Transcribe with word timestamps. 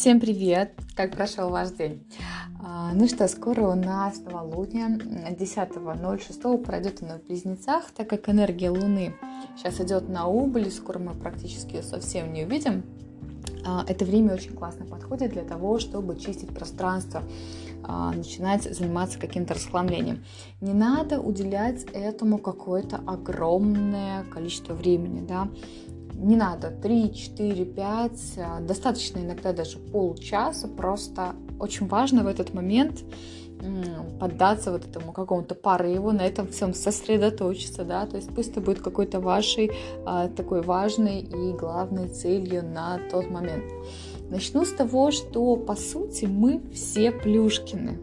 Всем 0.00 0.18
привет! 0.18 0.72
Как 0.96 1.14
прошел 1.14 1.50
ваш 1.50 1.72
день? 1.72 2.02
А, 2.64 2.94
ну 2.94 3.06
что, 3.06 3.28
скоро 3.28 3.68
у 3.68 3.74
нас 3.74 4.18
новолуние. 4.20 4.96
10.06 4.96 6.64
пройдет 6.64 7.02
оно 7.02 7.18
в 7.18 7.26
Близнецах, 7.26 7.90
так 7.90 8.08
как 8.08 8.26
энергия 8.30 8.70
Луны 8.70 9.14
сейчас 9.58 9.78
идет 9.78 10.08
на 10.08 10.26
убыль, 10.26 10.70
скоро 10.70 10.98
мы 10.98 11.12
практически 11.12 11.76
ее 11.76 11.82
совсем 11.82 12.32
не 12.32 12.46
увидим. 12.46 12.82
А, 13.66 13.84
это 13.86 14.06
время 14.06 14.32
очень 14.32 14.54
классно 14.54 14.86
подходит 14.86 15.32
для 15.32 15.42
того, 15.42 15.78
чтобы 15.78 16.18
чистить 16.18 16.48
пространство, 16.48 17.22
а, 17.84 18.12
начинать 18.12 18.62
заниматься 18.74 19.18
каким-то 19.18 19.52
расхламлением. 19.52 20.24
Не 20.62 20.72
надо 20.72 21.20
уделять 21.20 21.84
этому 21.92 22.38
какое-то 22.38 23.02
огромное 23.06 24.24
количество 24.32 24.72
времени, 24.72 25.26
да 25.26 25.46
не 26.20 26.36
надо 26.36 26.70
3, 26.70 27.14
4, 27.14 27.64
5, 27.64 28.66
достаточно 28.66 29.18
иногда 29.18 29.52
даже 29.52 29.78
полчаса, 29.78 30.68
просто 30.68 31.34
очень 31.58 31.86
важно 31.88 32.22
в 32.22 32.26
этот 32.26 32.54
момент 32.54 33.02
поддаться 34.18 34.72
вот 34.72 34.86
этому 34.86 35.12
какому-то 35.12 35.54
порыву, 35.54 36.12
на 36.12 36.22
этом 36.22 36.48
всем 36.48 36.74
сосредоточиться, 36.74 37.84
да, 37.84 38.06
то 38.06 38.16
есть 38.16 38.34
пусть 38.34 38.50
это 38.50 38.60
будет 38.60 38.80
какой-то 38.80 39.20
вашей 39.20 39.70
а, 40.06 40.28
такой 40.28 40.62
важной 40.62 41.20
и 41.20 41.52
главной 41.52 42.08
целью 42.08 42.64
на 42.64 42.98
тот 43.10 43.30
момент. 43.30 43.64
Начну 44.30 44.64
с 44.64 44.72
того, 44.72 45.10
что 45.10 45.56
по 45.56 45.74
сути 45.74 46.24
мы 46.24 46.62
все 46.72 47.10
плюшкины. 47.10 47.98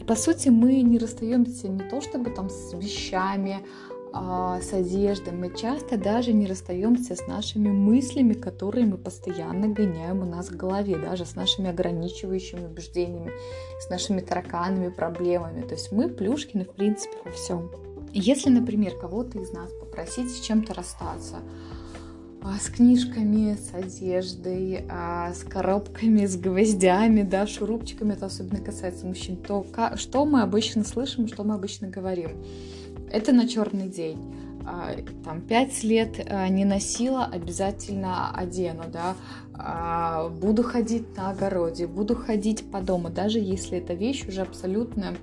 И 0.00 0.04
по 0.04 0.16
сути 0.16 0.48
мы 0.48 0.82
не 0.82 0.98
расстаемся 0.98 1.68
не 1.68 1.88
то 1.88 2.00
чтобы 2.00 2.30
там 2.30 2.50
с 2.50 2.74
вещами, 2.74 3.64
с 4.12 4.72
одеждой, 4.72 5.32
мы 5.32 5.54
часто 5.56 5.96
даже 5.96 6.32
не 6.32 6.46
расстаемся 6.46 7.16
с 7.16 7.26
нашими 7.26 7.70
мыслями, 7.70 8.34
которые 8.34 8.84
мы 8.84 8.98
постоянно 8.98 9.68
гоняем 9.68 10.20
у 10.20 10.26
нас 10.26 10.50
в 10.50 10.56
голове, 10.56 10.98
даже 10.98 11.24
с 11.24 11.34
нашими 11.34 11.70
ограничивающими 11.70 12.66
убеждениями, 12.66 13.32
с 13.80 13.88
нашими 13.88 14.20
тараканами, 14.20 14.90
проблемами. 14.90 15.62
То 15.62 15.74
есть 15.74 15.92
мы 15.92 16.08
плюшкины, 16.08 16.64
в 16.64 16.72
принципе, 16.72 17.16
во 17.24 17.30
всем. 17.32 17.70
Если, 18.12 18.50
например, 18.50 18.98
кого-то 18.98 19.38
из 19.38 19.52
нас 19.52 19.70
попросить 19.80 20.30
с 20.30 20.40
чем-то 20.40 20.74
расстаться, 20.74 21.36
а, 21.36 21.71
с 22.60 22.68
книжками, 22.68 23.54
с 23.54 23.74
одеждой, 23.74 24.84
а, 24.88 25.32
с 25.32 25.44
коробками, 25.44 26.26
с 26.26 26.36
гвоздями, 26.36 27.22
да, 27.22 27.46
шурупчиками, 27.46 28.14
это 28.14 28.26
особенно 28.26 28.60
касается 28.60 29.06
мужчин, 29.06 29.36
то 29.36 29.64
что 29.96 30.24
мы 30.24 30.42
обычно 30.42 30.84
слышим, 30.84 31.28
что 31.28 31.44
мы 31.44 31.54
обычно 31.54 31.88
говорим? 31.88 32.30
Это 33.10 33.32
на 33.32 33.46
черный 33.48 33.88
день. 33.88 34.18
А, 34.64 34.94
там 35.24 35.40
пять 35.40 35.82
лет 35.82 36.24
а, 36.28 36.48
не 36.48 36.64
носила, 36.64 37.24
обязательно 37.24 38.30
одену, 38.34 38.84
да. 38.92 39.14
А, 39.54 40.28
буду 40.28 40.62
ходить 40.62 41.16
на 41.16 41.30
огороде, 41.30 41.86
буду 41.86 42.14
ходить 42.14 42.70
по 42.70 42.80
дому, 42.80 43.10
даже 43.10 43.38
если 43.38 43.78
эта 43.78 43.94
вещь 43.94 44.26
уже 44.26 44.42
абсолютно 44.42 45.14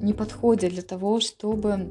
не 0.00 0.12
подходит 0.12 0.72
для 0.72 0.82
того, 0.82 1.20
чтобы 1.20 1.88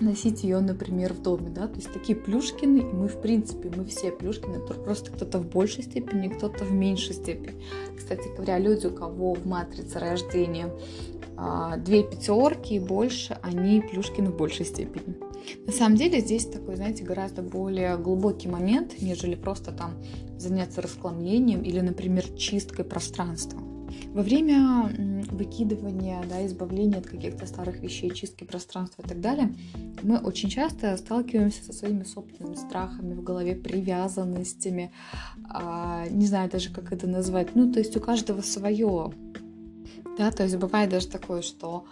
носить 0.00 0.42
ее, 0.44 0.60
например, 0.60 1.12
в 1.14 1.22
доме, 1.22 1.50
да, 1.50 1.66
то 1.66 1.76
есть 1.76 1.92
такие 1.92 2.16
плюшкины, 2.16 2.82
мы, 2.82 3.08
в 3.08 3.20
принципе, 3.20 3.70
мы 3.74 3.84
все 3.84 4.10
плюшкины, 4.10 4.60
просто 4.60 5.10
кто-то 5.10 5.38
в 5.38 5.48
большей 5.48 5.84
степени, 5.84 6.28
кто-то 6.28 6.64
в 6.64 6.72
меньшей 6.72 7.14
степени. 7.14 7.62
Кстати 7.96 8.28
говоря, 8.34 8.58
люди, 8.58 8.86
у 8.86 8.90
кого 8.90 9.34
в 9.34 9.46
матрице 9.46 9.98
рождения 9.98 10.72
а, 11.36 11.76
две 11.76 12.02
пятерки 12.02 12.74
и 12.74 12.80
больше, 12.80 13.38
они 13.42 13.80
плюшкины 13.80 14.30
в 14.30 14.36
большей 14.36 14.66
степени. 14.66 15.16
На 15.66 15.72
самом 15.72 15.96
деле 15.96 16.20
здесь 16.20 16.46
такой, 16.46 16.76
знаете, 16.76 17.04
гораздо 17.04 17.42
более 17.42 17.96
глубокий 17.96 18.48
момент, 18.48 19.00
нежели 19.00 19.34
просто 19.34 19.72
там 19.72 19.94
заняться 20.36 20.82
расхламлением 20.82 21.62
или, 21.62 21.80
например, 21.80 22.24
чисткой 22.36 22.84
пространства. 22.84 23.60
Во 24.12 24.22
время 24.22 25.19
выкидывания, 25.30 26.22
да, 26.28 26.44
избавления 26.46 26.98
от 26.98 27.06
каких-то 27.06 27.46
старых 27.46 27.80
вещей, 27.80 28.10
чистки 28.10 28.44
пространства 28.44 29.02
и 29.02 29.08
так 29.08 29.20
далее, 29.20 29.54
мы 30.02 30.18
очень 30.18 30.48
часто 30.48 30.96
сталкиваемся 30.96 31.64
со 31.64 31.72
своими 31.72 32.04
собственными 32.04 32.54
страхами 32.54 33.14
в 33.14 33.22
голове, 33.22 33.54
привязанностями, 33.54 34.92
а, 35.48 36.06
не 36.08 36.26
знаю 36.26 36.50
даже, 36.50 36.70
как 36.70 36.92
это 36.92 37.06
назвать. 37.06 37.54
Ну, 37.54 37.72
то 37.72 37.78
есть 37.78 37.96
у 37.96 38.00
каждого 38.00 38.40
свое 38.40 39.12
да, 40.18 40.30
то 40.30 40.42
есть 40.42 40.56
бывает 40.56 40.90
даже 40.90 41.08
такое, 41.08 41.40
что 41.40 41.86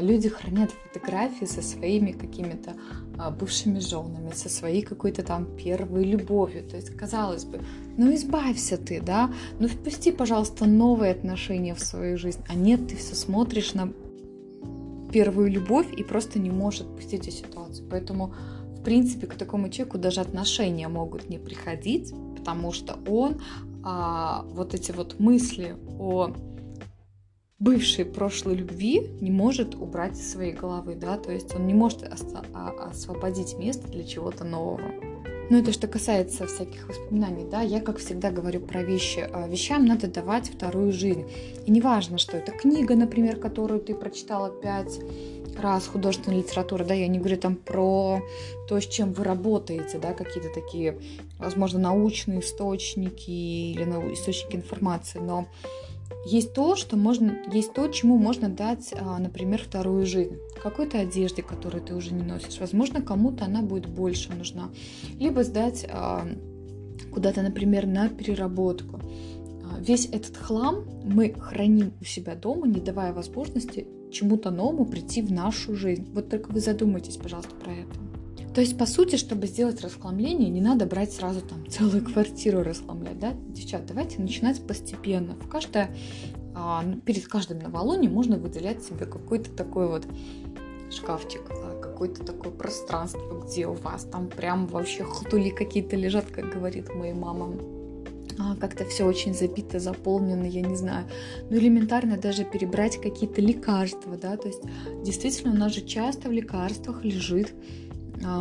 люди 0.00 0.28
хранят 0.28 0.70
фотографии 0.70 1.44
со 1.44 1.62
своими 1.62 2.12
какими-то 2.12 2.74
а, 3.18 3.30
бывшими 3.30 3.78
женами, 3.78 4.32
со 4.32 4.48
своей 4.48 4.82
какой-то 4.82 5.22
там 5.22 5.46
первой 5.56 6.04
любовью. 6.04 6.64
То 6.68 6.76
есть, 6.76 6.90
казалось 6.96 7.44
бы, 7.44 7.60
ну 7.96 8.12
избавься 8.14 8.76
ты, 8.76 9.00
да, 9.00 9.32
ну 9.60 9.68
впусти, 9.68 10.12
пожалуйста, 10.12 10.66
новые 10.66 11.12
отношения 11.12 11.74
в 11.74 11.80
свою 11.80 12.18
жизнь. 12.18 12.40
А 12.48 12.54
нет, 12.54 12.88
ты 12.88 12.96
все 12.96 13.14
смотришь 13.14 13.74
на 13.74 13.92
первую 15.12 15.50
любовь 15.50 15.86
и 15.96 16.02
просто 16.02 16.38
не 16.38 16.50
можешь 16.50 16.80
отпустить 16.80 17.28
эту 17.28 17.36
ситуацию. 17.36 17.86
Поэтому, 17.88 18.34
в 18.78 18.82
принципе, 18.82 19.26
к 19.26 19.34
такому 19.34 19.68
человеку 19.68 19.98
даже 19.98 20.20
отношения 20.20 20.88
могут 20.88 21.30
не 21.30 21.38
приходить, 21.38 22.12
потому 22.36 22.72
что 22.72 22.98
он 23.06 23.40
а, 23.84 24.44
вот 24.50 24.74
эти 24.74 24.90
вот 24.90 25.20
мысли 25.20 25.76
о 25.98 26.34
бывшей 27.66 28.04
прошлой 28.04 28.54
любви 28.54 29.10
не 29.20 29.32
может 29.32 29.74
убрать 29.74 30.12
из 30.12 30.30
своей 30.30 30.52
головы, 30.52 30.94
да, 30.94 31.16
то 31.16 31.32
есть 31.32 31.52
он 31.52 31.66
не 31.66 31.74
может 31.74 32.04
а, 32.54 32.90
освободить 32.90 33.58
место 33.58 33.88
для 33.88 34.04
чего-то 34.04 34.44
нового. 34.44 34.82
Ну, 35.50 35.58
это 35.58 35.72
что 35.72 35.88
касается 35.88 36.46
всяких 36.46 36.88
воспоминаний, 36.88 37.44
да, 37.50 37.62
я, 37.62 37.80
как 37.80 37.98
всегда, 37.98 38.30
говорю 38.30 38.60
про 38.60 38.84
вещи. 38.84 39.28
А, 39.32 39.48
вещам 39.48 39.84
надо 39.84 40.06
давать 40.06 40.48
вторую 40.48 40.92
жизнь. 40.92 41.24
И 41.66 41.70
неважно, 41.72 42.18
что 42.18 42.36
это 42.36 42.52
книга, 42.52 42.94
например, 42.94 43.36
которую 43.36 43.80
ты 43.80 43.96
прочитала 43.96 44.48
пять 44.48 45.00
раз 45.58 45.88
художественная 45.88 46.38
литература, 46.38 46.84
да, 46.84 46.94
я 46.94 47.08
не 47.08 47.18
говорю 47.18 47.36
там 47.36 47.56
про 47.56 48.22
то, 48.68 48.80
с 48.80 48.86
чем 48.86 49.12
вы 49.12 49.24
работаете, 49.24 49.98
да, 49.98 50.12
какие-то 50.12 50.50
такие, 50.54 50.98
возможно, 51.38 51.80
научные 51.80 52.40
источники 52.40 53.30
или 53.30 53.82
источники 54.12 54.54
информации, 54.54 55.18
но 55.18 55.48
есть 56.26 56.54
то, 56.54 56.76
что 56.76 56.96
можно, 56.96 57.36
есть 57.52 57.72
то, 57.72 57.86
чему 57.88 58.18
можно 58.18 58.48
дать, 58.48 58.92
а, 58.98 59.18
например, 59.18 59.62
вторую 59.62 60.06
жизнь. 60.06 60.36
Какой-то 60.62 60.98
одежде, 60.98 61.42
которую 61.42 61.82
ты 61.84 61.94
уже 61.94 62.12
не 62.12 62.22
носишь. 62.22 62.58
Возможно, 62.58 63.00
кому-то 63.00 63.44
она 63.44 63.62
будет 63.62 63.86
больше 63.86 64.32
нужна. 64.32 64.70
Либо 65.18 65.44
сдать 65.44 65.86
а, 65.88 66.26
куда-то, 67.12 67.42
например, 67.42 67.86
на 67.86 68.08
переработку. 68.08 69.00
А, 69.00 69.80
весь 69.80 70.06
этот 70.06 70.36
хлам 70.36 70.84
мы 71.04 71.32
храним 71.32 71.92
у 72.00 72.04
себя 72.04 72.34
дома, 72.34 72.66
не 72.66 72.80
давая 72.80 73.12
возможности 73.12 73.86
чему-то 74.10 74.50
новому 74.50 74.84
прийти 74.84 75.22
в 75.22 75.32
нашу 75.32 75.74
жизнь. 75.74 76.10
Вот 76.12 76.28
только 76.28 76.50
вы 76.50 76.60
задумайтесь, 76.60 77.16
пожалуйста, 77.16 77.54
про 77.54 77.72
это. 77.72 78.05
То 78.56 78.62
есть, 78.62 78.78
по 78.78 78.86
сути, 78.86 79.16
чтобы 79.16 79.48
сделать 79.48 79.82
расхламление, 79.82 80.48
не 80.48 80.62
надо 80.62 80.86
брать 80.86 81.12
сразу 81.12 81.42
там 81.42 81.68
целую 81.68 82.02
квартиру 82.02 82.62
расхламлять, 82.62 83.18
да? 83.18 83.34
Девчат, 83.48 83.84
давайте 83.84 84.18
начинать 84.18 84.66
постепенно. 84.66 85.34
В 85.34 85.46
каждое, 85.46 85.94
а, 86.54 86.82
перед 87.04 87.28
каждым 87.28 87.58
новолунием 87.58 88.14
можно 88.14 88.38
выделять 88.38 88.82
себе 88.82 89.04
какой-то 89.04 89.50
такой 89.50 89.88
вот 89.88 90.06
шкафчик, 90.90 91.42
а, 91.50 91.78
какое-то 91.82 92.24
такое 92.24 92.50
пространство, 92.50 93.44
где 93.46 93.66
у 93.66 93.74
вас 93.74 94.04
там 94.04 94.26
прям 94.28 94.68
вообще 94.68 95.04
хтули 95.04 95.50
какие-то 95.50 95.94
лежат, 95.94 96.24
как 96.30 96.50
говорит 96.50 96.88
моя 96.94 97.14
мама. 97.14 97.52
А, 98.38 98.56
как-то 98.56 98.86
все 98.86 99.04
очень 99.04 99.34
забито, 99.34 99.80
заполнено, 99.80 100.44
я 100.44 100.62
не 100.62 100.76
знаю. 100.76 101.06
Ну, 101.50 101.58
элементарно 101.58 102.16
даже 102.16 102.44
перебрать 102.44 102.98
какие-то 103.02 103.42
лекарства, 103.42 104.16
да, 104.16 104.38
то 104.38 104.48
есть 104.48 104.62
действительно 105.02 105.52
у 105.52 105.58
нас 105.58 105.74
же 105.74 105.82
часто 105.82 106.30
в 106.30 106.32
лекарствах 106.32 107.04
лежит 107.04 107.52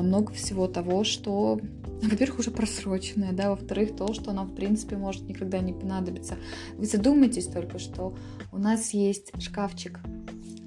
много 0.01 0.34
всего 0.34 0.68
того, 0.68 1.03
что, 1.03 1.59
во-первых, 2.01 2.40
уже 2.40 2.51
просроченное, 2.51 3.32
да, 3.32 3.49
во-вторых, 3.49 3.96
то, 3.96 4.14
что 4.14 4.34
нам, 4.34 4.47
в 4.47 4.55
принципе, 4.55 4.97
может 4.97 5.28
никогда 5.28 5.59
не 5.59 5.73
понадобиться. 5.73 6.35
Вы 6.78 6.85
задумайтесь 6.85 7.47
только, 7.47 7.79
что 7.79 8.16
у 8.52 8.58
нас 8.58 8.91
есть 8.91 9.32
шкафчик 9.41 9.99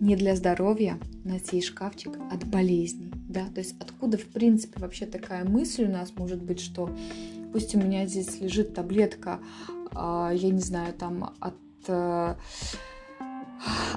не 0.00 0.14
для 0.14 0.36
здоровья, 0.36 0.98
у 1.24 1.28
нас 1.28 1.52
есть 1.52 1.68
шкафчик 1.68 2.16
от 2.30 2.44
болезней, 2.46 3.12
да, 3.28 3.46
то 3.46 3.60
есть 3.60 3.74
откуда, 3.80 4.16
в 4.16 4.26
принципе, 4.26 4.80
вообще 4.80 5.06
такая 5.06 5.44
мысль 5.44 5.84
у 5.84 5.90
нас 5.90 6.12
может 6.16 6.42
быть, 6.42 6.60
что 6.60 6.90
пусть 7.52 7.74
у 7.74 7.78
меня 7.78 8.06
здесь 8.06 8.40
лежит 8.40 8.74
таблетка, 8.74 9.40
а, 9.92 10.30
я 10.32 10.50
не 10.50 10.60
знаю, 10.60 10.94
там 10.94 11.34
от 11.40 11.54
э, 11.88 12.34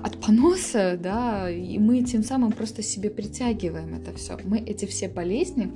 от 0.01 0.19
поноса, 0.19 0.97
да, 1.01 1.49
и 1.49 1.77
мы 1.77 2.03
тем 2.03 2.23
самым 2.23 2.51
просто 2.51 2.81
себе 2.81 3.09
притягиваем 3.09 3.95
это 3.95 4.15
все. 4.17 4.37
Мы 4.43 4.59
эти 4.59 4.85
все 4.85 5.07
болезни, 5.07 5.71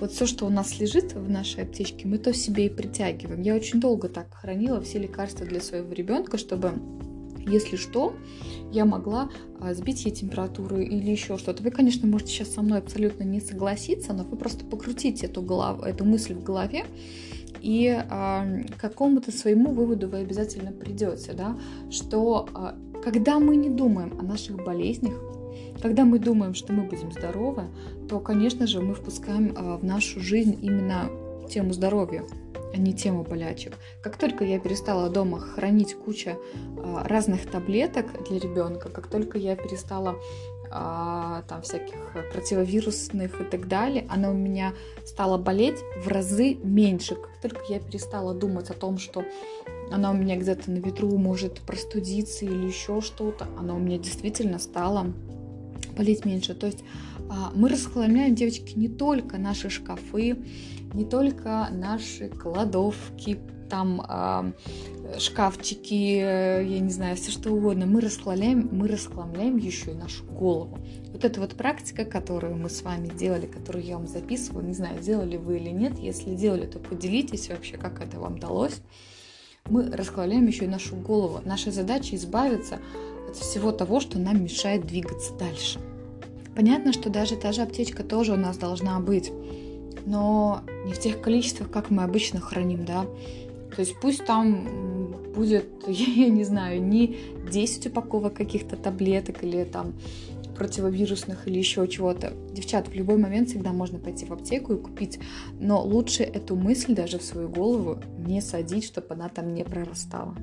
вот 0.00 0.12
все, 0.12 0.26
что 0.26 0.46
у 0.46 0.50
нас 0.50 0.80
лежит 0.80 1.14
в 1.14 1.30
нашей 1.30 1.64
аптечке, 1.64 2.08
мы 2.08 2.18
то 2.18 2.32
себе 2.32 2.66
и 2.66 2.68
притягиваем. 2.68 3.40
Я 3.42 3.54
очень 3.54 3.80
долго 3.80 4.08
так 4.08 4.34
хранила 4.34 4.80
все 4.80 4.98
лекарства 4.98 5.46
для 5.46 5.60
своего 5.60 5.92
ребенка, 5.92 6.38
чтобы 6.38 6.72
если 7.46 7.76
что, 7.76 8.14
я 8.72 8.84
могла 8.84 9.30
а, 9.60 9.74
сбить 9.74 10.04
ей 10.04 10.12
температуру 10.12 10.78
или 10.78 11.10
еще 11.10 11.36
что-то. 11.38 11.62
Вы, 11.62 11.70
конечно, 11.70 12.06
можете 12.06 12.32
сейчас 12.32 12.54
со 12.54 12.62
мной 12.62 12.78
абсолютно 12.78 13.24
не 13.24 13.40
согласиться, 13.40 14.12
но 14.12 14.24
вы 14.24 14.36
просто 14.36 14.64
покрутите 14.64 15.26
эту, 15.26 15.42
голову, 15.42 15.82
эту 15.82 16.04
мысль 16.04 16.34
в 16.34 16.42
голове, 16.42 16.84
и 17.60 17.86
э, 17.86 18.64
к 18.64 18.80
какому-то 18.80 19.30
своему 19.30 19.72
выводу 19.72 20.08
вы 20.08 20.18
обязательно 20.18 20.72
придете, 20.72 21.32
да, 21.32 21.56
что 21.90 22.48
э, 22.54 22.91
когда 23.02 23.38
мы 23.38 23.56
не 23.56 23.68
думаем 23.68 24.18
о 24.18 24.22
наших 24.22 24.56
болезнях, 24.56 25.14
когда 25.80 26.04
мы 26.04 26.18
думаем, 26.18 26.54
что 26.54 26.72
мы 26.72 26.84
будем 26.84 27.12
здоровы, 27.12 27.64
то, 28.08 28.20
конечно 28.20 28.66
же, 28.66 28.80
мы 28.80 28.94
впускаем 28.94 29.54
э, 29.56 29.76
в 29.76 29.84
нашу 29.84 30.20
жизнь 30.20 30.58
именно 30.62 31.10
тему 31.48 31.72
здоровья 31.72 32.24
а 32.72 32.78
не 32.78 32.92
тему 32.92 33.22
болячек. 33.22 33.74
Как 34.02 34.16
только 34.16 34.44
я 34.44 34.58
перестала 34.58 35.10
дома 35.10 35.40
хранить 35.40 35.94
кучу 35.94 36.30
а, 36.78 37.06
разных 37.06 37.46
таблеток 37.46 38.06
для 38.28 38.38
ребенка, 38.38 38.88
как 38.88 39.08
только 39.08 39.38
я 39.38 39.56
перестала 39.56 40.10
а, 40.10 40.16
там 41.48 41.62
всяких 41.62 41.94
противовирусных 42.32 43.40
и 43.40 43.44
так 43.44 43.68
далее, 43.68 44.06
она 44.08 44.30
у 44.30 44.34
меня 44.34 44.72
стала 45.04 45.36
болеть 45.36 45.78
в 46.02 46.08
разы 46.08 46.54
меньше. 46.54 47.14
Как 47.14 47.40
только 47.42 47.60
я 47.68 47.78
перестала 47.78 48.34
думать 48.34 48.70
о 48.70 48.74
том, 48.74 48.98
что 48.98 49.24
она 49.90 50.10
у 50.10 50.14
меня 50.14 50.36
где-то 50.36 50.70
на 50.70 50.78
ветру 50.78 51.16
может 51.18 51.60
простудиться 51.60 52.46
или 52.46 52.66
еще 52.66 53.00
что-то, 53.00 53.46
она 53.58 53.74
у 53.74 53.78
меня 53.78 53.98
действительно 53.98 54.58
стала 54.58 55.12
болеть 55.96 56.24
меньше. 56.24 56.54
То 56.54 56.66
есть 56.66 56.84
а, 57.28 57.52
мы 57.54 57.68
расхламляем, 57.68 58.34
девочки, 58.34 58.78
не 58.78 58.88
только 58.88 59.38
наши 59.38 59.70
шкафы, 59.70 60.38
не 60.94 61.04
только 61.04 61.68
наши 61.70 62.28
кладовки, 62.28 63.38
там 63.72 64.02
э, 64.06 64.52
шкафчики, 65.18 65.94
я 65.94 66.78
не 66.78 66.90
знаю, 66.90 67.16
все 67.16 67.30
что 67.30 67.50
угодно. 67.52 67.86
Мы 67.86 68.02
расхламляем, 68.02 68.68
мы 68.70 68.86
расхламляем 68.86 69.56
еще 69.56 69.92
и 69.92 69.94
нашу 69.94 70.24
голову. 70.24 70.78
Вот 71.10 71.24
эта 71.24 71.40
вот 71.40 71.54
практика, 71.54 72.04
которую 72.04 72.56
мы 72.56 72.68
с 72.68 72.82
вами 72.82 73.08
делали, 73.08 73.46
которую 73.46 73.82
я 73.82 73.96
вам 73.96 74.06
записывала, 74.06 74.60
не 74.60 74.74
знаю, 74.74 75.00
делали 75.00 75.38
вы 75.38 75.56
или 75.56 75.70
нет. 75.70 75.98
Если 75.98 76.34
делали, 76.34 76.66
то 76.66 76.78
поделитесь 76.78 77.48
вообще, 77.48 77.78
как 77.78 78.02
это 78.02 78.20
вам 78.20 78.38
далось. 78.38 78.82
Мы 79.70 79.90
расхламляем 79.90 80.46
еще 80.46 80.66
и 80.66 80.68
нашу 80.68 80.96
голову. 80.96 81.40
Наша 81.46 81.70
задача 81.70 82.14
избавиться 82.16 82.78
от 83.26 83.36
всего 83.36 83.72
того, 83.72 84.00
что 84.00 84.18
нам 84.18 84.44
мешает 84.44 84.86
двигаться 84.86 85.32
дальше. 85.38 85.80
Понятно, 86.54 86.92
что 86.92 87.08
даже 87.08 87.36
та 87.36 87.52
же 87.52 87.62
аптечка 87.62 88.04
тоже 88.04 88.34
у 88.34 88.36
нас 88.36 88.58
должна 88.58 89.00
быть 89.00 89.32
но 90.06 90.62
не 90.84 90.92
в 90.92 90.98
тех 90.98 91.20
количествах, 91.20 91.70
как 91.70 91.90
мы 91.90 92.02
обычно 92.02 92.40
храним, 92.40 92.84
да. 92.84 93.06
То 93.74 93.80
есть 93.80 93.94
пусть 94.00 94.24
там 94.24 95.12
будет, 95.34 95.66
я 95.86 96.28
не 96.28 96.44
знаю, 96.44 96.82
не 96.82 97.16
10 97.50 97.86
упаковок 97.86 98.34
каких-то 98.34 98.76
таблеток 98.76 99.42
или 99.42 99.64
там 99.64 99.94
противовирусных 100.56 101.48
или 101.48 101.58
еще 101.58 101.88
чего-то. 101.88 102.32
Девчат, 102.52 102.88
в 102.88 102.94
любой 102.94 103.16
момент 103.16 103.48
всегда 103.48 103.72
можно 103.72 103.98
пойти 103.98 104.26
в 104.26 104.32
аптеку 104.32 104.74
и 104.74 104.78
купить, 104.78 105.18
но 105.58 105.82
лучше 105.82 106.22
эту 106.22 106.56
мысль 106.56 106.94
даже 106.94 107.18
в 107.18 107.22
свою 107.22 107.48
голову 107.48 107.98
не 108.18 108.40
садить, 108.40 108.84
чтобы 108.84 109.08
она 109.10 109.28
там 109.28 109.54
не 109.54 109.64
прорастала. 109.64 110.36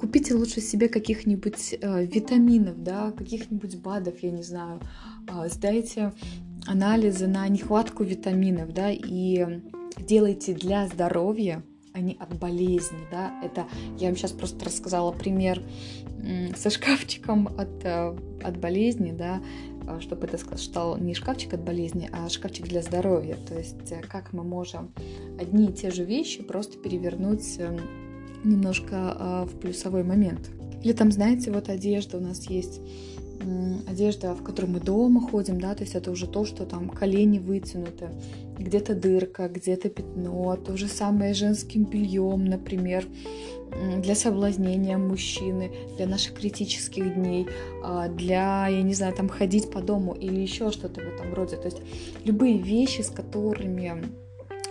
Купите 0.00 0.34
лучше 0.34 0.60
себе 0.60 0.88
каких-нибудь 0.88 1.76
э, 1.80 2.04
витаминов, 2.04 2.82
да, 2.84 3.10
каких-нибудь 3.10 3.76
БАДов, 3.78 4.22
я 4.22 4.30
не 4.30 4.42
знаю. 4.42 4.80
Э, 5.28 5.48
сдайте 5.48 6.12
анализы 6.66 7.26
на 7.26 7.48
нехватку 7.48 8.04
витаминов, 8.04 8.72
да, 8.72 8.92
и 8.92 9.60
делайте 9.98 10.54
для 10.54 10.86
здоровья, 10.86 11.64
а 11.92 12.00
не 12.00 12.16
от 12.18 12.38
болезни, 12.38 12.98
да. 13.10 13.32
Это 13.42 13.66
я 13.98 14.08
вам 14.08 14.16
сейчас 14.16 14.32
просто 14.32 14.64
рассказала 14.64 15.12
пример 15.12 15.62
со 16.56 16.70
шкафчиком 16.70 17.48
от, 17.48 17.84
э, 17.84 18.16
от 18.42 18.56
болезни, 18.58 19.12
да, 19.12 19.40
а, 19.86 20.00
чтобы 20.00 20.26
это 20.26 20.38
стал 20.58 20.98
не 20.98 21.14
шкафчик 21.14 21.54
от 21.54 21.62
болезни, 21.62 22.10
а 22.12 22.28
шкафчик 22.28 22.66
для 22.66 22.82
здоровья. 22.82 23.36
То 23.48 23.58
есть 23.58 23.90
э, 23.90 24.00
как 24.02 24.32
мы 24.32 24.42
можем 24.42 24.92
одни 25.40 25.68
и 25.68 25.72
те 25.72 25.90
же 25.90 26.04
вещи 26.04 26.42
просто 26.42 26.78
перевернуть 26.78 27.58
немножко 28.44 29.46
в 29.50 29.58
плюсовой 29.58 30.04
момент. 30.04 30.50
Или 30.82 30.92
там, 30.92 31.10
знаете, 31.10 31.50
вот 31.50 31.68
одежда 31.68 32.18
у 32.18 32.20
нас 32.20 32.48
есть 32.48 32.80
одежда, 33.86 34.34
в 34.34 34.42
которой 34.42 34.66
мы 34.66 34.80
дома 34.80 35.20
ходим, 35.20 35.60
да, 35.60 35.74
то 35.74 35.82
есть 35.82 35.94
это 35.94 36.10
уже 36.10 36.26
то, 36.26 36.44
что 36.44 36.66
там 36.66 36.88
колени 36.88 37.38
вытянуты, 37.38 38.10
где-то 38.58 38.94
дырка, 38.94 39.48
где-то 39.48 39.88
пятно, 39.88 40.56
то 40.56 40.76
же 40.76 40.88
самое 40.88 41.34
женским 41.34 41.84
бельем, 41.84 42.44
например, 42.44 43.04
для 43.98 44.14
соблазнения 44.14 44.98
мужчины, 44.98 45.70
для 45.96 46.06
наших 46.06 46.34
критических 46.34 47.14
дней, 47.14 47.46
а, 47.84 48.08
для, 48.08 48.66
я 48.68 48.82
не 48.82 48.94
знаю, 48.94 49.14
там 49.14 49.28
ходить 49.28 49.70
по 49.70 49.80
дому 49.80 50.14
или 50.14 50.40
еще 50.40 50.70
что-то 50.70 51.00
в 51.00 51.04
этом 51.04 51.34
роде. 51.34 51.56
То 51.56 51.66
есть 51.66 51.82
любые 52.24 52.58
вещи, 52.58 53.02
с 53.02 53.10
которыми 53.10 54.04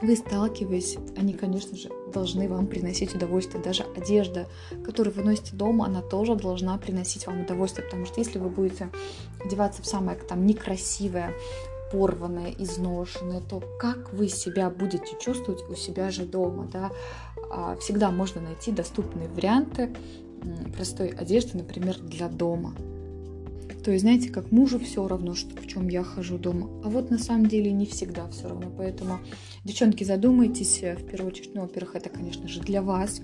вы 0.01 0.15
сталкиваетесь, 0.15 0.97
они, 1.17 1.33
конечно 1.33 1.75
же, 1.75 1.89
должны 2.13 2.47
вам 2.47 2.67
приносить 2.67 3.15
удовольствие. 3.15 3.63
Даже 3.63 3.83
одежда, 3.95 4.47
которую 4.83 5.13
вы 5.13 5.23
носите 5.23 5.55
дома, 5.55 5.85
она 5.85 6.01
тоже 6.01 6.35
должна 6.35 6.77
приносить 6.77 7.25
вам 7.27 7.41
удовольствие, 7.41 7.85
потому 7.85 8.05
что 8.05 8.19
если 8.19 8.39
вы 8.39 8.49
будете 8.49 8.89
одеваться 9.43 9.81
в 9.81 9.85
самое 9.85 10.17
там 10.17 10.45
некрасивое, 10.45 11.33
порванное, 11.91 12.53
изношенное, 12.57 13.41
то 13.41 13.61
как 13.79 14.11
вы 14.13 14.27
себя 14.27 14.69
будете 14.69 15.17
чувствовать 15.19 15.63
у 15.69 15.75
себя 15.75 16.11
же 16.11 16.25
дома, 16.25 16.67
да? 16.71 16.91
А, 17.49 17.77
всегда 17.77 18.11
можно 18.11 18.41
найти 18.41 18.71
доступные 18.71 19.29
варианты 19.29 19.95
простой 20.75 21.09
одежды, 21.09 21.57
например, 21.57 21.97
для 21.99 22.27
дома. 22.27 22.73
То 23.87 23.93
есть, 23.93 24.01
знаете, 24.01 24.29
как 24.29 24.51
мужу 24.51 24.79
все 24.79 25.07
равно, 25.07 25.33
что, 25.33 25.55
в 25.61 25.65
чем 25.65 25.87
я 25.87 26.03
хожу 26.03 26.37
дома. 26.37 26.69
А 26.83 26.89
вот 26.89 27.09
на 27.09 27.17
самом 27.17 27.45
деле 27.45 27.71
не 27.71 27.85
всегда 27.85 28.27
все 28.27 28.49
равно. 28.49 28.69
Поэтому, 28.75 29.19
девчонки, 29.63 30.03
задумайтесь 30.03 30.79
э, 30.81 30.97
в 30.97 31.05
первую 31.05 31.31
очередь. 31.31 31.51
Ну, 31.55 31.61
во-первых, 31.61 31.95
это, 31.95 32.09
конечно 32.09 32.49
же, 32.49 32.59
для 32.59 32.81
вас. 32.81 33.21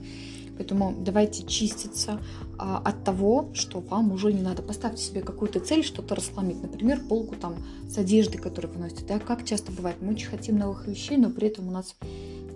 Поэтому 0.56 0.95
давайте 0.98 1.45
чиститься 1.45 2.21
а, 2.57 2.77
от 2.77 3.04
того, 3.04 3.50
что 3.54 3.81
вам 3.81 4.13
уже 4.13 4.31
не 4.31 4.42
надо. 4.42 4.62
Поставьте 4.62 5.04
себе 5.04 5.19
какую-то 5.19 5.60
цель, 5.60 5.83
что-то 5.83 6.15
расхламить. 6.15 6.62
Например, 6.62 7.01
полку 7.10 7.36
там 7.36 7.56
с 7.89 7.98
одеждой, 7.98 8.38
которую 8.38 8.74
вы 8.74 8.80
носите. 8.80 9.04
Да, 9.06 9.19
как 9.19 9.44
часто 9.44 9.74
бывает, 9.74 9.98
мы 10.00 10.13
очень 10.13 10.30
хотим 10.30 10.57
новых 10.57 10.88
вещей, 10.88 11.18
но 11.18 11.30
при 11.30 11.50
этом 11.50 11.68
у 11.68 11.71
нас 11.71 11.94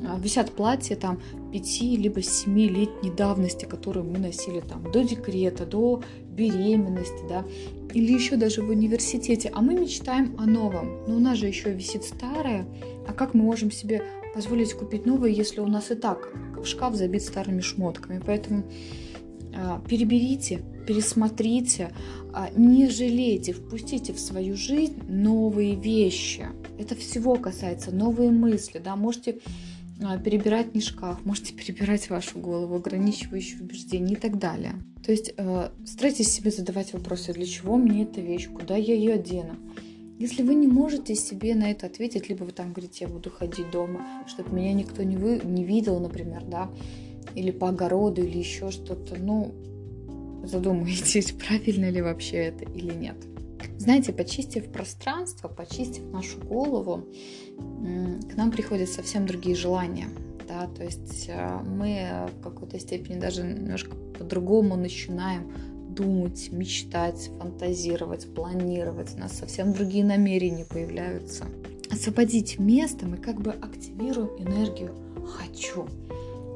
а, 0.08 0.18
висят 0.18 0.52
платья 0.52 0.96
там 0.96 1.20
5 1.52 1.82
либо 1.82 2.22
7 2.22 2.58
летней 2.58 3.12
давности, 3.12 3.66
которые 3.66 4.04
мы 4.04 4.18
носили 4.18 4.62
там 4.62 4.90
до 4.92 5.04
декрета, 5.04 5.66
до 5.66 6.04
беременности, 6.38 7.24
да, 7.28 7.46
или 7.94 8.14
еще 8.14 8.36
даже 8.36 8.62
в 8.62 8.70
университете, 8.70 9.52
а 9.54 9.62
мы 9.62 9.74
мечтаем 9.74 10.36
о 10.38 10.46
новом. 10.46 11.04
Но 11.08 11.16
у 11.16 11.20
нас 11.20 11.38
же 11.38 11.48
еще 11.48 11.74
висит 11.74 12.04
старое, 12.04 12.66
а 13.08 13.14
как 13.14 13.34
мы 13.34 13.44
можем 13.44 13.72
себе 13.72 14.04
позволить 14.34 14.74
купить 14.74 15.06
новое, 15.06 15.30
если 15.30 15.60
у 15.60 15.68
нас 15.68 15.92
и 15.92 15.96
так 15.96 16.32
шкаф 16.64 16.96
забит 16.96 17.24
старыми 17.24 17.62
шмотками? 17.62 18.22
Поэтому 18.26 18.64
а, 19.56 19.82
переберите, 19.88 20.62
пересмотрите, 20.86 21.92
а, 22.34 22.50
не 22.56 22.90
жалейте, 22.90 23.54
впустите 23.54 24.14
в 24.14 24.20
свою 24.20 24.56
жизнь 24.56 25.02
новые 25.08 25.76
вещи. 25.76 26.46
Это 26.78 26.96
всего 26.96 27.36
касается 27.36 27.92
новые 27.92 28.32
мысли, 28.32 28.80
да, 28.84 28.96
можете 28.96 29.40
перебирать 30.24 30.76
не 30.76 30.82
шкаф, 30.82 31.26
можете 31.26 31.54
перебирать 31.54 32.10
вашу 32.10 32.40
голову, 32.40 32.76
ограничивающие 32.76 33.62
убеждения 33.62 34.14
и 34.14 34.18
так 34.18 34.38
далее. 34.38 34.76
То 35.04 35.12
есть 35.12 35.34
э, 35.36 35.70
старайтесь 35.86 36.32
себе 36.32 36.52
задавать 36.52 36.94
вопросы, 36.94 37.34
для 37.34 37.46
чего 37.46 37.78
мне 37.78 38.04
эта 38.04 38.22
вещь, 38.22 38.48
куда 38.50 38.76
я 38.76 38.94
ее 38.94 39.14
одену. 39.14 39.56
Если 40.20 40.42
вы 40.42 40.56
не 40.56 40.68
можете 40.68 41.16
себе 41.16 41.54
на 41.56 41.70
это 41.72 41.86
ответить, 41.86 42.28
либо 42.28 42.44
вы 42.44 42.52
там 42.52 42.74
говорите, 42.74 43.06
я 43.06 43.08
буду 43.08 43.30
ходить 43.30 43.70
дома, 43.72 44.24
чтобы 44.28 44.56
меня 44.56 44.74
никто 44.74 45.04
не, 45.04 45.16
вы, 45.16 45.40
не 45.44 45.64
видел, 45.64 46.00
например, 46.00 46.44
да, 46.44 46.72
или 47.36 47.52
по 47.52 47.70
огороду, 47.70 48.24
или 48.24 48.38
еще 48.38 48.72
что-то, 48.72 49.16
ну, 49.20 49.54
задумайтесь, 50.44 51.32
правильно 51.48 51.90
ли 51.90 52.02
вообще 52.02 52.38
это 52.38 52.66
или 52.66 52.94
нет. 52.94 53.16
Знаете, 53.88 54.12
почистив 54.12 54.70
пространство, 54.70 55.48
почистив 55.48 56.12
нашу 56.12 56.40
голову, 56.40 57.06
к 58.30 58.36
нам 58.36 58.52
приходят 58.52 58.90
совсем 58.90 59.26
другие 59.26 59.56
желания. 59.56 60.10
Да? 60.46 60.68
То 60.68 60.84
есть 60.84 61.30
э, 61.30 61.62
мы 61.64 62.28
в 62.38 62.44
какой-то 62.44 62.78
степени 62.82 63.18
даже 63.18 63.44
немножко 63.44 63.96
по-другому 63.96 64.76
начинаем 64.76 65.54
думать, 65.96 66.52
мечтать, 66.52 67.32
фантазировать, 67.40 68.28
планировать. 68.36 69.16
У 69.16 69.20
нас 69.20 69.38
совсем 69.38 69.72
другие 69.72 70.04
намерения 70.04 70.66
появляются. 70.66 71.46
Освободить 71.90 72.60
место 72.60 73.06
мы 73.06 73.16
как 73.16 73.40
бы 73.40 73.52
активируем 73.52 74.36
энергию 74.38 74.94
«хочу». 75.26 75.88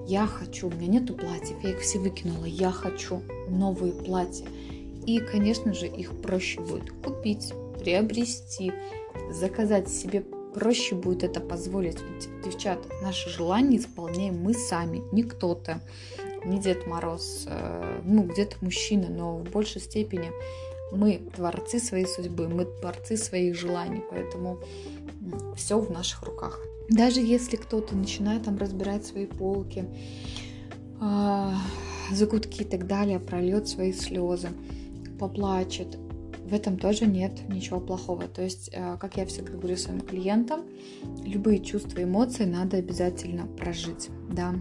Я 0.05 0.27
хочу, 0.27 0.67
у 0.67 0.71
меня 0.71 0.99
нету 0.99 1.13
платьев, 1.13 1.63
я 1.63 1.69
их 1.69 1.79
все 1.79 1.97
выкинула, 1.97 2.43
я 2.43 2.71
хочу 2.71 3.21
новые 3.47 3.93
платья. 3.93 4.45
И, 5.05 5.19
конечно 5.19 5.73
же, 5.73 5.87
их 5.87 6.21
проще 6.21 6.61
будет 6.61 6.91
купить, 7.03 7.53
приобрести, 7.79 8.71
заказать 9.31 9.89
себе 9.89 10.23
проще 10.53 10.95
будет 10.95 11.23
это 11.23 11.39
позволить. 11.39 11.97
Ведь, 12.01 12.29
девчат, 12.43 12.79
наши 13.01 13.29
желания 13.29 13.77
исполняем 13.77 14.37
мы 14.37 14.53
сами, 14.53 15.01
не 15.11 15.23
кто-то, 15.23 15.81
не 16.45 16.59
Дед 16.59 16.87
Мороз, 16.87 17.45
э, 17.47 18.01
ну, 18.03 18.23
где-то 18.23 18.57
мужчина, 18.61 19.07
но 19.09 19.37
в 19.37 19.43
большей 19.49 19.81
степени 19.81 20.31
мы 20.91 21.21
творцы 21.35 21.79
своей 21.79 22.05
судьбы, 22.05 22.47
мы 22.47 22.65
творцы 22.65 23.15
своих 23.15 23.55
желаний, 23.55 24.03
поэтому 24.09 24.59
все 25.55 25.79
в 25.79 25.89
наших 25.91 26.23
руках. 26.23 26.59
Даже 26.89 27.21
если 27.21 27.55
кто-то 27.55 27.95
начинает 27.95 28.43
там 28.43 28.57
разбирать 28.57 29.05
свои 29.05 29.25
полки, 29.25 29.85
э, 30.99 31.53
закутки 32.11 32.63
и 32.63 32.65
так 32.65 32.87
далее, 32.87 33.19
прольет 33.19 33.67
свои 33.67 33.93
слезы, 33.93 34.49
поплачет, 35.21 35.99
в 36.49 36.53
этом 36.53 36.77
тоже 36.77 37.05
нет 37.05 37.47
ничего 37.47 37.79
плохого. 37.79 38.23
То 38.27 38.41
есть, 38.41 38.71
э, 38.73 38.97
как 38.99 39.17
я 39.17 39.25
всегда 39.25 39.53
говорю 39.53 39.77
своим 39.77 40.01
клиентам, 40.01 40.61
любые 41.23 41.59
чувства, 41.59 42.03
эмоции 42.03 42.45
надо 42.45 42.77
обязательно 42.77 43.45
прожить, 43.45 44.09
да. 44.29 44.55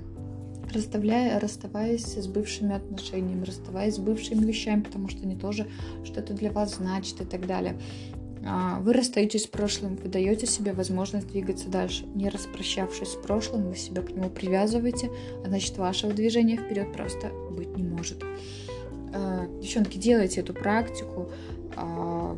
Расставляя, 0.72 1.40
расставаясь 1.40 2.04
с 2.04 2.26
бывшими 2.28 2.76
отношениями, 2.76 3.44
расставаясь 3.44 3.96
с 3.96 3.98
бывшими 3.98 4.44
вещами, 4.44 4.82
потому 4.82 5.08
что 5.08 5.22
они 5.22 5.34
тоже 5.34 5.66
что-то 6.04 6.34
для 6.34 6.52
вас 6.52 6.76
значат 6.76 7.22
и 7.22 7.24
так 7.24 7.46
далее. 7.46 7.76
А, 8.46 8.78
вы 8.80 8.92
расстаетесь 8.92 9.44
с 9.44 9.46
прошлым, 9.46 9.96
вы 9.96 10.08
даете 10.08 10.46
себе 10.46 10.72
возможность 10.72 11.28
двигаться 11.28 11.68
дальше. 11.68 12.06
Не 12.14 12.28
распрощавшись 12.28 13.12
с 13.12 13.16
прошлым, 13.16 13.68
вы 13.68 13.76
себя 13.76 14.02
к 14.02 14.10
нему 14.10 14.30
привязываете, 14.30 15.10
а 15.44 15.48
значит 15.48 15.76
вашего 15.76 16.12
движения 16.12 16.56
вперед 16.56 16.92
просто 16.92 17.30
быть 17.50 17.76
не 17.76 17.82
может. 17.82 18.22
А, 19.12 19.46
девчонки, 19.60 19.98
делайте 19.98 20.40
эту 20.40 20.54
практику. 20.54 21.30
А, 21.76 22.36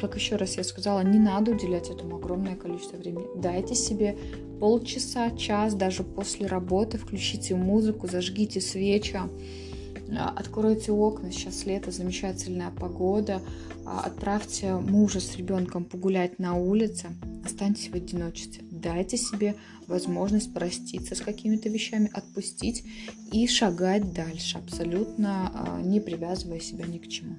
как 0.00 0.14
еще 0.16 0.36
раз 0.36 0.56
я 0.56 0.64
сказала, 0.64 1.00
не 1.00 1.18
надо 1.18 1.52
уделять 1.52 1.90
этому 1.90 2.16
огромное 2.16 2.56
количество 2.56 2.96
времени. 2.96 3.26
Дайте 3.36 3.74
себе 3.74 4.16
полчаса, 4.60 5.30
час, 5.32 5.74
даже 5.74 6.02
после 6.02 6.46
работы, 6.46 6.98
включите 6.98 7.54
музыку, 7.54 8.06
зажгите 8.08 8.60
свечи, 8.60 9.16
а, 9.16 10.32
откройте 10.36 10.92
окна, 10.92 11.30
сейчас 11.30 11.66
лето, 11.66 11.90
замечательная 11.90 12.70
погода, 12.70 13.40
а, 13.84 14.00
отправьте 14.00 14.74
мужа 14.74 15.20
с 15.20 15.36
ребенком 15.36 15.84
погулять 15.84 16.38
на 16.38 16.56
улице, 16.56 17.08
останьтесь 17.44 17.88
в 17.88 17.94
одиночестве, 17.94 18.64
дайте 18.80 19.16
себе 19.16 19.54
возможность 19.86 20.52
проститься 20.52 21.14
с 21.14 21.20
какими-то 21.20 21.68
вещами, 21.68 22.10
отпустить 22.12 22.84
и 23.32 23.46
шагать 23.46 24.12
дальше, 24.12 24.58
абсолютно 24.58 25.80
не 25.82 26.00
привязывая 26.00 26.60
себя 26.60 26.86
ни 26.86 26.98
к 26.98 27.08
чему. 27.08 27.36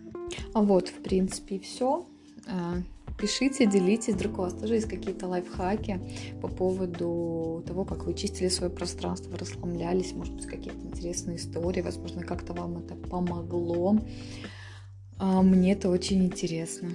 А 0.54 0.62
вот, 0.62 0.90
в 0.90 1.02
принципе, 1.02 1.60
все. 1.60 2.06
А, 2.48 2.82
пишите, 3.20 3.66
делитесь, 3.66 4.16
вдруг 4.16 4.40
у 4.40 4.42
вас 4.42 4.54
тоже 4.54 4.76
есть 4.76 4.88
какие-то 4.88 5.28
лайфхаки 5.28 6.00
по 6.42 6.48
поводу 6.48 7.64
того, 7.68 7.86
как 7.86 8.06
вы 8.06 8.14
чистили 8.14 8.48
свое 8.48 8.72
пространство, 8.72 9.38
расслаблялись, 9.38 10.14
может 10.14 10.36
быть, 10.36 10.46
какие-то 10.46 10.86
интересные 10.86 11.38
истории, 11.38 11.82
возможно, 11.82 12.24
как-то 12.24 12.54
вам 12.54 12.78
это 12.80 12.96
помогло. 12.96 14.00
А, 15.18 15.42
мне 15.42 15.74
это 15.74 15.90
очень 15.90 16.26
интересно. 16.26 16.90